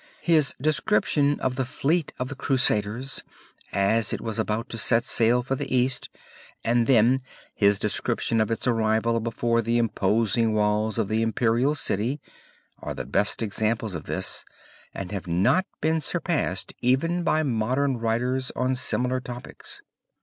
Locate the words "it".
4.13-4.19